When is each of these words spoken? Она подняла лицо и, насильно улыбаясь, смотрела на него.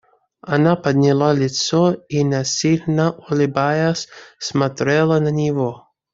Она 0.47 0.75
подняла 0.75 1.31
лицо 1.31 1.93
и, 2.09 2.23
насильно 2.23 3.11
улыбаясь, 3.29 4.07
смотрела 4.39 5.19
на 5.19 5.27
него. 5.29 5.89